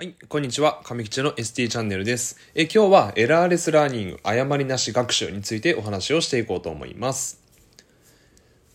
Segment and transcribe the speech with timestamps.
[0.00, 0.80] はい、こんにちは。
[0.82, 2.38] 亀吉の ST チャンネルです。
[2.54, 7.38] え今日はエラーレスラーニング、誤りなし学習についてお話をしていこうと思います。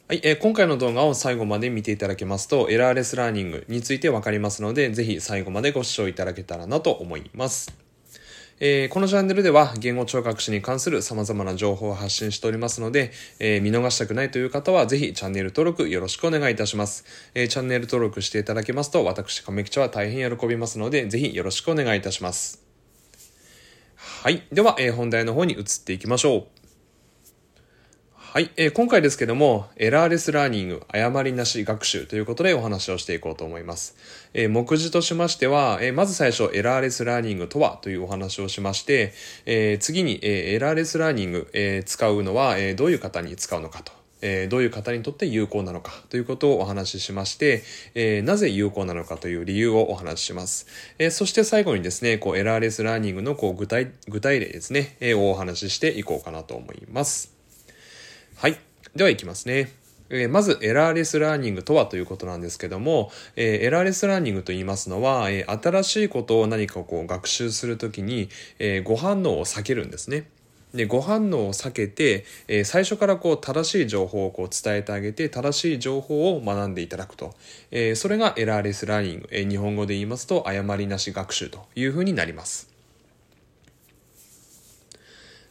[0.07, 7.84] はい、え今回の動画を最後まで見ていただけますと、エラーレスラーニングについてわかりますので、ぜひ最後までご視聴いただけたらなと思います。
[8.61, 17.03] えー、このチャンネルでは言語聴覚士に関する様々な情報を発信しておりますので、えー、見逃したくないという方はぜひチャンネル登録よろしくお願いいたします。
[17.33, 22.63] えー、チャンネル登録していただけますと私、亀吉は大変喜びますので、ぜひよろしくお願いいたします。
[23.97, 24.43] はい。
[24.53, 26.54] では、え本題の方に移っていきましょう。
[28.35, 33.95] はい、えー、今回ですけども、エラーレスラーニング、誤りなし学習ということでお話をしていこうと思います。
[34.33, 39.13] えー、目次としましては、えー、まず最初、エラーレスラーニングとはというお話をしまして、
[39.45, 43.93] え次に、えエラーレスラーニング、え使うのは、えどういう方に使うのかと。
[44.21, 47.63] えどういう方にとって有効なのかということをお話ししまして、
[47.93, 50.67] えなぜ有効なのかという理由をお話しします。
[50.99, 57.34] えそして最後にですね、こうエラーレスラーニングのこう具体具体例ですね、えをお話ししていこうかなと思います。
[58.37, 58.59] はい。
[58.95, 59.71] では行きますね。
[60.09, 70.27] え、まず、エラーレスラーニングとはということなんですけども、え、エラーレスラーニングと言いますのは、え、新しいことを何かこう学習するときに、え誤反応を避けるんですね。
[70.73, 77.33] で、誤反応を避けて、え最初からこう正しい情報をこう伝えてあげて、正しい情報を学んでいただくと。
[77.71, 79.29] えそれがエラーレスラーニング。
[79.31, 82.74] え日本語で言いますと、誤りなし学習というふうになります。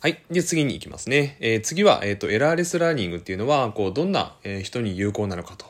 [0.05, 0.19] はい。
[0.31, 1.39] で、次に行きますね。
[1.41, 5.65] えー、次は、えっ、ー、と、エラーレスラーニングっていうのは、こう、どんな、え人に有効なのかと。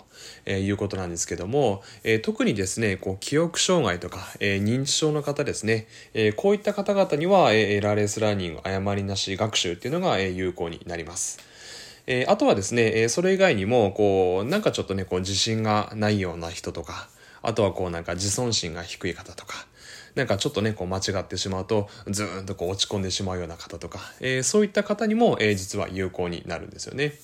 [0.45, 11.39] えー、いうことなんですけども、えー、特にですね、こう、記憶障害とか、えー、認知症の方ですね、えこういった方々には、えエラーレスラーニング、誤りなし学習っていうのが、え有効になります。
[12.09, 17.09] えあとはですね、えそれ以外にも、こう、なんかちょっとね、こう、自信がないような人とか、
[17.45, 19.67] あとはこうなんか自尊心が低い方とか、
[20.15, 27.15] なんかちょっとね、こう間違ってしまうと、ずーんとこう落ち込んでしまうような方とか、えー、そういった方にも、えー、実は有効になるんですよね。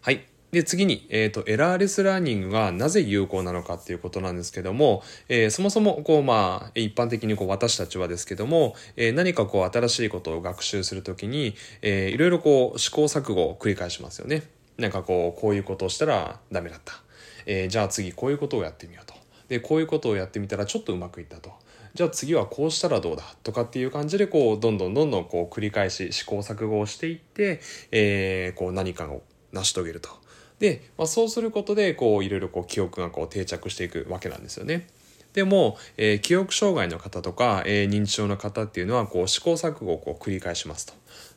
[0.00, 0.24] はい。
[0.52, 14.44] で、次に、えっ、ー、と、エラーレスラーニングがなぜ有効なのかっていうことなんですけども、えー、そもそも、こう、まあ、一般的にこう、私たちはですけども、えー、何かこう、新しいことを学習するときに、えー、いろいろこう、試行錯誤を繰り返しますよね。
[14.78, 17.02] なんかこう、こういうことをしたらダメだった。
[17.46, 19.23] えー、じゃあ次こういうことをやってみようと。
[19.48, 21.52] で、こういうことをやってみたらちょっとうまくいったと。
[21.94, 27.60] じゃあ次はこうしたらどうだとかっていう感じでこうどんどんどんどんこう繰り返し試行錯誤をしていって、
[27.92, 29.22] えー、こう何かを
[29.52, 30.10] 成し遂げると。
[30.58, 34.88] で、まあ、そうすることでこういろいろこう記憶がこう定着していくわけなんですよね。
[35.34, 40.94] でも、えー、記憶障害の方とか、えー、認知症の方っていうのはこう試行錯誤をこう繰り返しますと。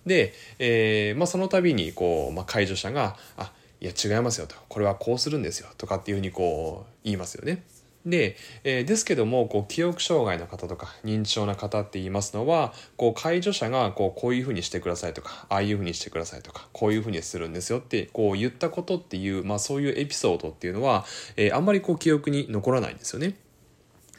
[0.08, 7.64] で、えーまあ、その度にこう、まあ、介助者が「あいや違いますよとこれはこうするんですよとかっていうふうにこう言いますよね。
[8.10, 23.36] で、えー、ですけどもこう記憶障害の方とか認知症の方って言いますのはこう介助者がこうこういうふうにしてくださいとかああいうふうにしてくださいとかこういうふうにするんですよってこう言ったことっていう、まあ、そういうエピソードっていうのは、えー、あんまりこう記憶に残らないんですよね。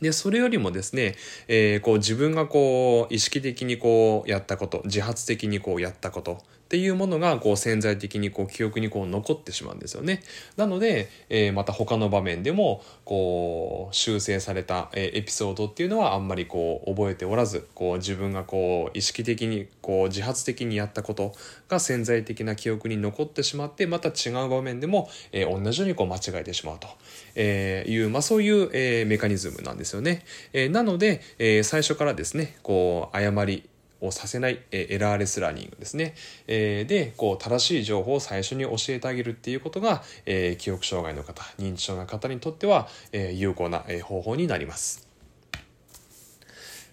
[0.00, 1.16] で、それよりもですね、
[1.48, 6.38] えー、こう自分がこう意識的にこうやったこと、自発的にこうやったこと
[6.68, 10.22] っていうものがこう潜在的にこう記憶にこう残ってしまうんですよね。
[10.58, 21.32] なので、えー、また他の場面でもこう修正された、えエピソードっていうのはあんまりこう覚えておらずこう自分がこう意識的にこう自発的にやったこと
[21.68, 26.88] が潜在的な記憶に残ってしまってまた違う場面でも、えー、同じようにこう間違えてしまうと、
[27.34, 30.22] えいう、まあ、そういう、えメカニズムなんですよね。
[30.52, 33.64] えなので、え最初からですねこう誤り
[34.00, 36.14] をさせない、えエラーレスラーニングですね。
[36.46, 45.06] えで、こう、正しい情報を最初に教えてあげるっていうことが、え記憶障害の方、認知症の方にとっては、え有効な、え方法になります。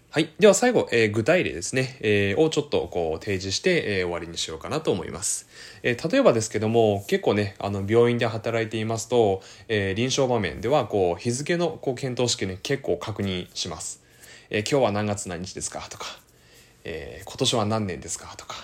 [0.10, 0.30] はい。
[0.40, 5.50] では最後、えー、具体例ですね、えー、をちょっとこう提示して、えー、終わりにしようかなと思います。
[5.84, 14.02] え、例えばですけども、結構ね、あの病院で働いていますと、え、臨床場面ではこう日付のこう検討式ね、結構確認します。
[14.50, 15.86] え、今日は何月何日ですか？
[15.90, 16.06] とか、
[16.86, 18.34] えー、今年は何年ですか？
[18.38, 18.56] とか、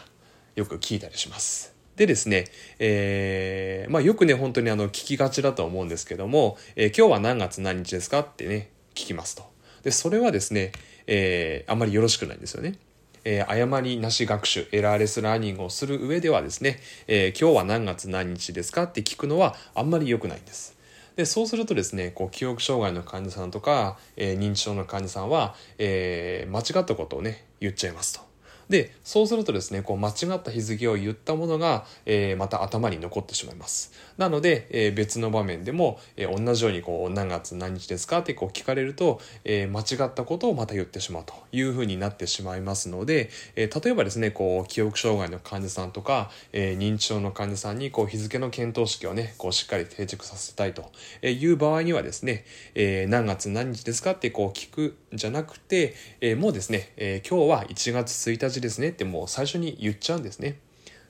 [0.55, 1.73] よく聞いたりします。
[1.97, 2.45] でですね、
[2.79, 9.43] えー、まあよくね、本当にあの聞きがちだと思うんですけども、えー、今日は何月何日ですかってね、聞きますと。
[9.83, 10.71] で、それはですね、
[11.07, 12.75] えー、あんまりよろしくないんですよね。
[13.23, 20.75] えー、誤りなし学習、エラーレスラーニングをする上ではですね、えー、今日は何月何日ですかって聞くのはあんまり良くないんです。
[21.15, 28.31] でそうするとですねこう記憶障害の患者さんとか、えー、認知症の患者さんは、えー、間違ったことをね言っちゃいますと。
[28.71, 33.91] で、そうするとですね、こう間違った日付を言ったものが、えー、また頭に残ってしまいます。
[34.17, 50.89] なので、えー、別の場面でも、えー、同じようにこう何月何日ですかってこう聞かれると、え間違ったことをまた言ってしまうというふうになってしまいますので、え例えばですね、こう記憶障害の患者さんとか、え認知症の患者さんにこう日付の検討式をね、こうしっかり定着させたいと
[51.27, 60.57] いう場合にはですね、え何月何日ですかってこう聞くじゃなくて、えもうですね、え今日は1月1日ですねってもう最初に言っちゃうんですね。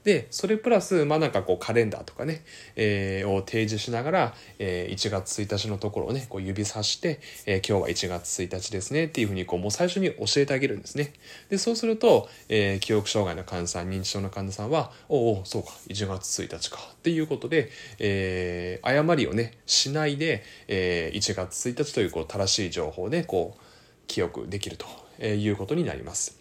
[0.03, 2.43] で、それプラス、まあなんかこうカレンダーとかね、
[2.75, 11.13] えー、を提示しながら、えー、1月1日のところをね、こう指さして、えー、今日は1月1日ですねっていうふうにこうもう最初に教えてあげるんですね。
[11.49, 17.69] で、そうすると、えー、記憶障害の患者さん、認知症の患者さんは、おお、そうか、1月1日かっていうことで、
[17.99, 23.70] えー、誤りをね、しないで、えー、1月1日というこう正しい情報で、こう、
[24.11, 26.37] 記憶できるということになります。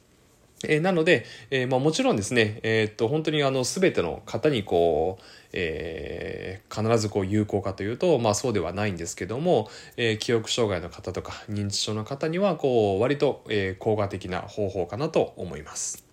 [0.65, 16.10] えー、なので、えー、まあ、もちろんですね、えー、っと本当にあの全ての方にこう、えー、必ずこう有効かというと、まあ、そうではないんですけども、え記憶障害の方とか認知症の方にはこう割と、え効果的な方法かなと思います。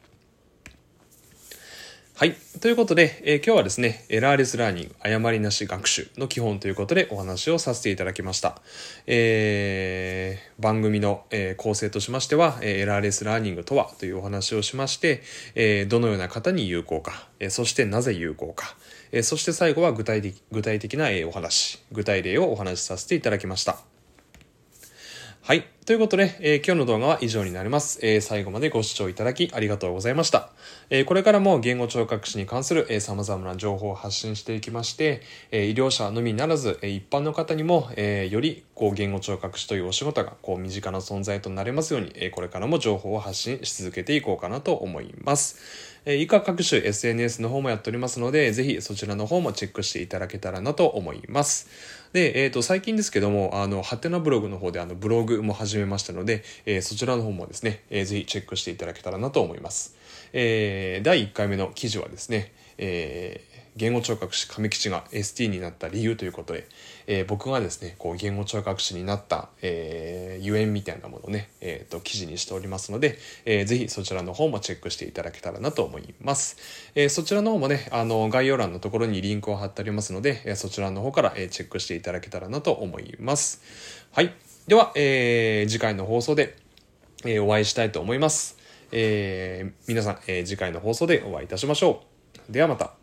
[2.18, 2.36] はい。
[2.62, 8.60] ということで、えー、今日はですね、エラーレスラーニング、誤りなし学習の基本ということでお話をさせていただきました。
[9.06, 15.22] えー、番組の、えー、構成としましては、えエラーレスラーニングとはというお話をしまして、
[15.54, 18.76] えどのような方に有効か、えそしてなぜ有効か、
[19.12, 23.78] えそして最後は具体的具体的な、えお話、具体例をお話しさせていただきました。
[25.48, 25.66] はい。
[25.86, 30.50] ということで、えー、今日の動画は以上になります、えー、最後までご視聴いただきありがとうございました。
[30.90, 35.22] えー、これからも言語聴覚士に関する、え様々な情報を発信していきまして、
[35.52, 45.96] え医療者のみならず、え一般の方にも、えよりこう言語聴覚士というお仕事がこう身近な存在となれますように、えこれからも情報を発信し続けていこうかなと思います。
[46.06, 51.70] え以下各種 SNS の方もやっておりますので、ぜひそちらの方もチェックしていただけたらなと思います。
[52.14, 59.96] で、えっ、ー、と、最近ですけども、あの、ハテナブログの方であの、ブログも始めましたので、えー、そちらの方もですね、えー、ぜひチェックしていただけたらなと思います。
[60.34, 66.68] えー、第1回目の記事はですね、えー、言語聴覚士亀吉が ST になった理由ということで、
[67.08, 76.58] えー、僕がですねこう言語聴覚士になった、えー、ゆえんみたいなものをね、えーと、記事にしておりますので、えー、ぜひそちらの方もチェックしていただけたらなと思います、
[76.96, 83.62] えー、そちらの方もねあの概要欄のところにリンクを貼ってありますので、え、そちらの方から、え、チェックしていただけたらなと思います
[84.12, 84.34] はい
[84.68, 86.58] では、えー、次回の放送で、
[87.26, 88.58] え、お会いしたいと思います
[88.92, 92.04] えー、皆さん、え、次回の放送でお会いいたしましょ
[92.50, 92.52] う。
[92.52, 92.97] ではまた。